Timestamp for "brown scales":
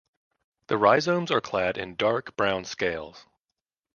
2.35-3.23